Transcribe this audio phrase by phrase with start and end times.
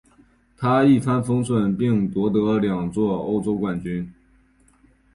[0.57, 4.11] 他一帆风顺并夺得两座欧洲冠军。